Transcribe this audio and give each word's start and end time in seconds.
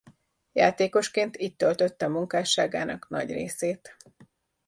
Játékosként 0.51 1.37
itt 1.37 1.57
töltötte 1.57 2.07
munkásságának 2.07 3.09
nagy 3.09 3.29
részét. 3.31 3.97